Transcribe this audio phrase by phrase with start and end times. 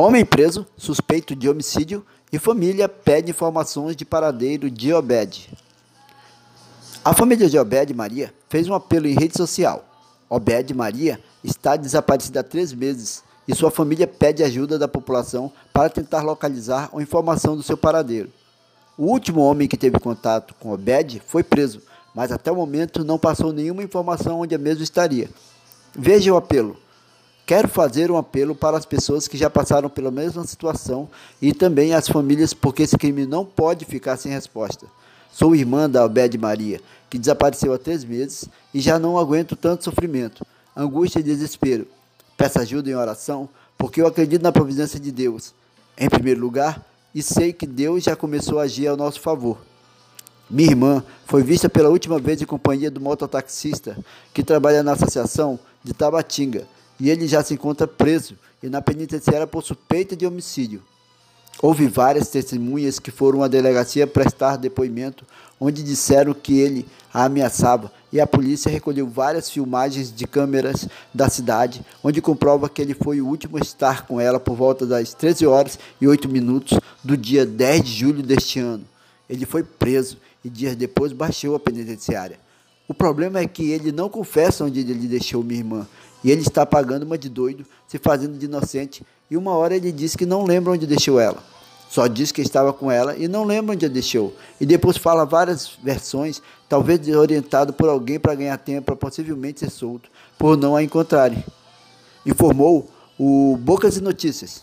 [0.00, 5.50] Homem preso, suspeito de homicídio e família pede informações de paradeiro de Obed.
[7.04, 9.84] A família de Obed Maria fez um apelo em rede social.
[10.30, 15.90] Obed Maria está desaparecida há três meses e sua família pede ajuda da população para
[15.90, 18.30] tentar localizar a informação do seu paradeiro.
[18.96, 21.82] O último homem que teve contato com Obed foi preso,
[22.14, 25.28] mas até o momento não passou nenhuma informação onde a mesma estaria.
[25.92, 26.76] Veja o apelo.
[27.48, 31.08] Quero fazer um apelo para as pessoas que já passaram pela mesma situação
[31.40, 34.84] e também as famílias, porque esse crime não pode ficar sem resposta.
[35.32, 39.82] Sou irmã da Obed Maria, que desapareceu há três meses e já não aguento tanto
[39.82, 40.44] sofrimento,
[40.76, 41.86] angústia e desespero.
[42.36, 45.54] Peço ajuda em oração, porque eu acredito na providência de Deus,
[45.96, 49.56] em primeiro lugar, e sei que Deus já começou a agir ao nosso favor.
[50.50, 53.96] Minha irmã foi vista pela última vez em companhia do mototaxista
[54.34, 56.66] que trabalha na associação de Tabatinga
[57.00, 60.82] e ele já se encontra preso e na penitenciária por suspeita de homicídio.
[61.60, 65.24] Houve várias testemunhas que foram à delegacia prestar depoimento,
[65.58, 71.28] onde disseram que ele a ameaçava, e a polícia recolheu várias filmagens de câmeras da
[71.28, 75.12] cidade, onde comprova que ele foi o último a estar com ela por volta das
[75.14, 78.84] 13 horas e 8 minutos do dia 10 de julho deste ano.
[79.28, 82.38] Ele foi preso e dias depois baixou a penitenciária.
[82.88, 85.86] O problema é que ele não confessa onde ele deixou minha irmã,
[86.24, 89.92] e ele está pagando uma de doido, se fazendo de inocente, e uma hora ele
[89.92, 91.42] diz que não lembra onde deixou ela.
[91.90, 94.34] Só diz que estava com ela e não lembra onde a deixou.
[94.60, 99.70] E depois fala várias versões, talvez orientado por alguém para ganhar tempo para possivelmente ser
[99.70, 101.42] solto, por não a encontrarem.
[102.26, 104.62] Informou o Bocas e Notícias.